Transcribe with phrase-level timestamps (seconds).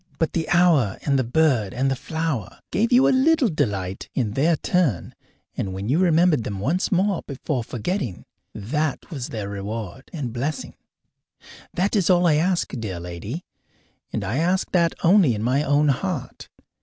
[0.17, 4.31] But the hour and the bird and the flower gave you a little delight in
[4.31, 5.13] their turn,
[5.55, 10.73] and when you remembered them once before forgetting, that was their reward and blessing.
[11.75, 13.45] That is all I ask, dear lady,
[14.11, 16.49] and I ask that only in my own heart.